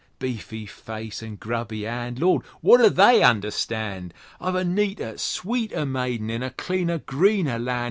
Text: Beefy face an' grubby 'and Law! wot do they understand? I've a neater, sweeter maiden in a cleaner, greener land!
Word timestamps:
Beefy 0.17 0.65
face 0.65 1.21
an' 1.21 1.35
grubby 1.35 1.85
'and 1.85 2.17
Law! 2.17 2.39
wot 2.63 2.79
do 2.79 2.89
they 2.89 3.21
understand? 3.21 4.15
I've 4.39 4.55
a 4.55 4.65
neater, 4.65 5.15
sweeter 5.19 5.85
maiden 5.85 6.31
in 6.31 6.41
a 6.41 6.49
cleaner, 6.49 6.97
greener 6.97 7.59
land! 7.59 7.79